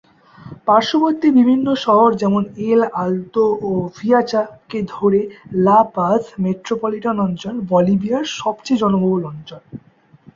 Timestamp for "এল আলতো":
2.67-3.43